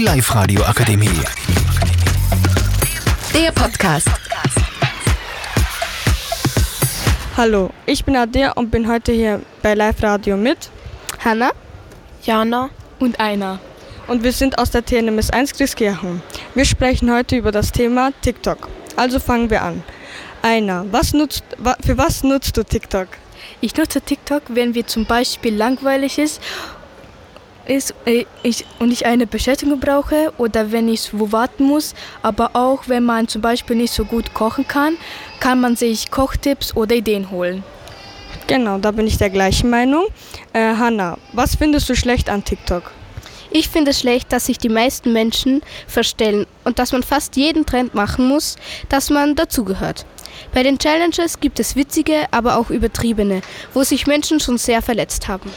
Die 0.00 0.06
Live-Radio 0.06 0.62
Akademie. 0.62 1.10
Der 3.34 3.52
Podcast. 3.52 4.08
Hallo, 7.36 7.68
ich 7.84 8.02
bin 8.02 8.16
Adia 8.16 8.52
und 8.52 8.70
bin 8.70 8.88
heute 8.88 9.12
hier 9.12 9.42
bei 9.60 9.74
Live 9.74 10.02
Radio 10.02 10.38
mit 10.38 10.70
Hanna, 11.22 11.50
Jana 12.22 12.70
und 12.98 13.20
Einer. 13.20 13.60
und 14.06 14.24
wir 14.24 14.32
sind 14.32 14.58
aus 14.58 14.70
der 14.70 14.86
TNMS 14.86 15.28
1 15.28 15.52
Christkirchen. 15.52 16.22
Wir 16.54 16.64
sprechen 16.64 17.12
heute 17.12 17.36
über 17.36 17.52
das 17.52 17.70
Thema 17.70 18.10
TikTok. 18.22 18.70
Also 18.96 19.20
fangen 19.20 19.50
wir 19.50 19.60
an. 19.60 19.82
Einer, 20.40 20.86
was 20.90 21.12
nutzt, 21.12 21.44
für 21.84 21.98
was 21.98 22.22
nutzt 22.22 22.56
du 22.56 22.64
TikTok? 22.64 23.08
Ich 23.60 23.76
nutze 23.76 24.00
TikTok, 24.00 24.44
wenn 24.48 24.70
mir 24.70 24.86
zum 24.86 25.04
Beispiel 25.04 25.54
langweilig 25.54 26.16
ist, 26.16 26.40
ist 27.66 27.94
äh, 28.06 28.24
ich, 28.42 28.64
und 28.78 28.92
ich 28.92 29.06
eine 29.06 29.26
Beschäftigung 29.26 29.80
brauche 29.80 30.32
oder 30.38 30.72
wenn 30.72 30.88
ich 30.88 31.10
wo 31.12 31.32
warten 31.32 31.64
muss. 31.64 31.94
Aber 32.22 32.50
auch 32.54 32.88
wenn 32.88 33.04
man 33.04 33.28
zum 33.28 33.42
Beispiel 33.42 33.76
nicht 33.76 33.92
so 33.92 34.04
gut 34.04 34.34
kochen 34.34 34.66
kann, 34.66 34.96
kann 35.40 35.60
man 35.60 35.76
sich 35.76 36.10
Kochtipps 36.10 36.76
oder 36.76 36.94
Ideen 36.96 37.30
holen. 37.30 37.62
Genau, 38.46 38.78
da 38.78 38.90
bin 38.90 39.06
ich 39.06 39.18
der 39.18 39.30
gleichen 39.30 39.70
Meinung. 39.70 40.06
Äh, 40.52 40.74
Hanna, 40.74 41.18
was 41.32 41.54
findest 41.54 41.88
du 41.88 41.94
schlecht 41.94 42.28
an 42.28 42.44
TikTok? 42.44 42.90
Ich 43.52 43.68
finde 43.68 43.90
es 43.90 44.00
schlecht, 44.00 44.32
dass 44.32 44.46
sich 44.46 44.58
die 44.58 44.68
meisten 44.68 45.12
Menschen 45.12 45.62
verstellen 45.88 46.46
und 46.64 46.78
dass 46.78 46.92
man 46.92 47.02
fast 47.02 47.36
jeden 47.36 47.66
Trend 47.66 47.94
machen 47.94 48.28
muss, 48.28 48.56
dass 48.88 49.10
man 49.10 49.34
dazugehört. 49.34 50.06
Bei 50.54 50.62
den 50.62 50.78
Challenges 50.78 51.40
gibt 51.40 51.58
es 51.58 51.76
witzige, 51.76 52.26
aber 52.30 52.56
auch 52.56 52.70
übertriebene, 52.70 53.42
wo 53.74 53.82
sich 53.82 54.06
Menschen 54.06 54.40
schon 54.40 54.58
sehr 54.58 54.82
verletzt 54.82 55.28
haben. 55.28 55.50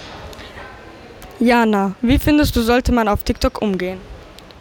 Jana, 1.44 1.94
wie 2.02 2.20
findest 2.20 2.56
du, 2.56 2.62
sollte 2.62 2.94
man 2.94 3.10
auf 3.10 3.24
TikTok 3.24 3.62
umgehen? 3.62 4.00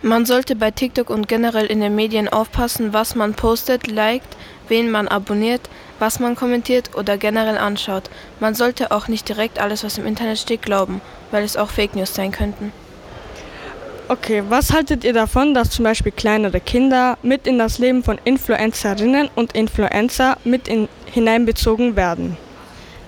Man 0.03 0.27
sollte 0.27 0.57
bei 0.57 0.73
TikTok 0.73 1.11
und 1.11 1.29
generell 1.29 1.67
in 1.67 1.81
den 1.81 1.95
Medien 1.95 2.29
aufpassen, 2.29 2.93
was 2.93 3.15
man 3.15 3.35
postet, 3.35 3.87
liked, 3.87 4.37
wen 4.67 4.91
man 4.91 5.07
abonniert, 5.07 5.61
was 6.01 6.19
man 6.19 6.35
kommentiert 6.35 6.91
oder 6.97 7.19
generell 7.19 7.57
anschaut. 7.57 8.11
Man 8.41 8.57
sollte 8.57 8.91
auch 8.91 9.07
nicht 9.07 9.29
direkt 9.29 9.61
alles, 9.61 9.85
was 9.85 9.97
im 9.97 10.07
Internet 10.07 10.39
steht, 10.39 10.63
glauben, 10.63 11.01
weil 11.31 11.45
es 11.45 11.57
auch 11.57 11.71
Fake 11.71 11.95
News 11.95 12.15
sein 12.15 12.33
könnten. 12.33 12.73
Okay, 14.09 14.43
was 14.49 14.73
haltet 14.73 15.05
ihr 15.05 15.13
davon, 15.13 15.55
dass 15.55 15.71
zum 15.71 15.85
Beispiel 15.85 16.11
kleinere 16.11 16.59
Kinder 16.59 17.17
mit 17.23 17.47
in 17.47 17.59
das 17.59 17.79
Leben 17.79 18.03
von 18.03 18.19
Influencerinnen 18.25 19.31
und 19.37 19.53
Influencer 19.53 20.37
mit 20.43 20.67
in, 20.67 20.89
hineinbezogen 21.13 21.95
werden? 21.95 22.37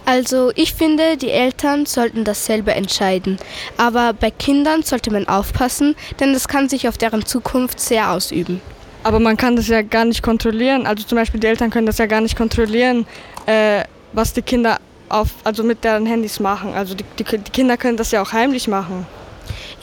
Also 0.06 0.52
ich 0.54 0.74
finde, 0.74 1.16
die 1.16 1.30
Eltern 1.30 1.86
sollten 1.86 2.24
das 2.24 2.44
selber 2.44 2.74
entscheiden. 2.74 3.38
Aber 3.78 4.12
bei 4.12 4.30
Kindern 4.30 4.82
sollte 4.82 5.10
man 5.10 5.26
aufpassen, 5.28 5.96
denn 6.20 6.32
das 6.32 6.46
kann 6.46 6.68
sich 6.68 6.88
auf 6.88 6.98
deren 6.98 7.24
Zukunft 7.24 7.80
sehr 7.80 8.10
ausüben. 8.10 8.60
Aber 9.02 9.20
man 9.20 9.36
kann 9.36 9.56
das 9.56 9.68
ja 9.68 9.82
gar 9.82 10.04
nicht 10.04 10.22
kontrollieren. 10.22 10.86
Also 10.86 11.04
zum 11.04 11.16
Beispiel 11.16 11.40
die 11.40 11.46
Eltern 11.46 11.70
können 11.70 11.86
das 11.86 11.98
ja 11.98 12.06
gar 12.06 12.20
nicht 12.20 12.36
kontrollieren, 12.36 13.06
äh, 13.46 13.84
was 14.12 14.32
die 14.32 14.42
Kinder 14.42 14.78
auf, 15.08 15.28
also 15.44 15.62
mit 15.62 15.84
deren 15.84 16.06
Handys 16.06 16.40
machen. 16.40 16.72
Also 16.74 16.94
die, 16.94 17.04
die, 17.18 17.24
die 17.24 17.50
Kinder 17.50 17.76
können 17.76 17.96
das 17.96 18.10
ja 18.10 18.22
auch 18.22 18.32
heimlich 18.32 18.68
machen. 18.68 19.06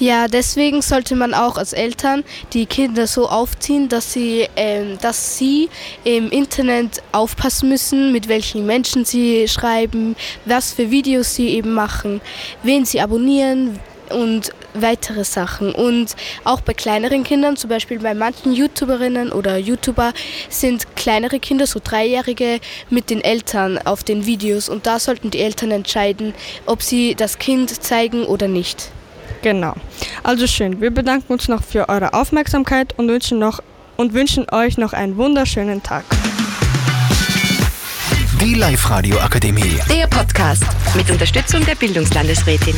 Ja, 0.01 0.27
deswegen 0.27 0.81
sollte 0.81 1.15
man 1.15 1.35
auch 1.35 1.57
als 1.57 1.73
Eltern 1.73 2.23
die 2.53 2.65
Kinder 2.65 3.05
so 3.05 3.29
aufziehen, 3.29 3.87
dass 3.87 4.11
sie, 4.11 4.47
ähm, 4.55 4.97
dass 4.99 5.37
sie 5.37 5.69
im 6.03 6.31
Internet 6.31 7.03
aufpassen 7.11 7.69
müssen, 7.69 8.11
mit 8.11 8.27
welchen 8.27 8.65
Menschen 8.65 9.05
sie 9.05 9.47
schreiben, 9.47 10.15
was 10.45 10.73
für 10.73 10.89
Videos 10.89 11.35
sie 11.35 11.49
eben 11.49 11.75
machen, 11.75 12.19
wen 12.63 12.83
sie 12.83 12.99
abonnieren 12.99 13.79
und 14.09 14.49
weitere 14.73 15.23
Sachen. 15.23 15.71
Und 15.71 16.15
auch 16.45 16.61
bei 16.61 16.73
kleineren 16.73 17.23
Kindern, 17.23 17.55
zum 17.55 17.69
Beispiel 17.69 17.99
bei 17.99 18.15
manchen 18.15 18.53
YouTuberinnen 18.53 19.31
oder 19.31 19.57
YouTuber, 19.57 20.13
sind 20.49 20.95
kleinere 20.95 21.39
Kinder, 21.39 21.67
so 21.67 21.79
Dreijährige, 21.79 22.59
mit 22.89 23.11
den 23.11 23.21
Eltern 23.23 23.77
auf 23.77 24.03
den 24.03 24.25
Videos. 24.25 24.67
Und 24.67 24.87
da 24.87 24.97
sollten 24.97 25.29
die 25.29 25.41
Eltern 25.41 25.69
entscheiden, 25.69 26.33
ob 26.65 26.81
sie 26.81 27.13
das 27.13 27.37
Kind 27.37 27.83
zeigen 27.83 28.25
oder 28.25 28.47
nicht. 28.47 28.91
Genau. 29.41 29.73
Also 30.23 30.47
schön. 30.47 30.81
Wir 30.81 30.91
bedanken 30.91 31.33
uns 31.33 31.47
noch 31.47 31.63
für 31.63 31.89
eure 31.89 32.13
Aufmerksamkeit 32.13 32.93
und 32.97 33.07
wünschen, 33.09 33.39
noch, 33.39 33.59
und 33.97 34.13
wünschen 34.13 34.47
euch 34.51 34.77
noch 34.77 34.93
einen 34.93 35.17
wunderschönen 35.17 35.81
Tag. 35.81 36.03
Die 38.39 38.55
Live-Radio 38.55 39.19
Akademie. 39.19 39.79
Der 39.89 40.07
Podcast 40.07 40.63
mit 40.95 41.09
Unterstützung 41.11 41.63
der 41.65 41.75
Bildungslandesrätin. 41.75 42.75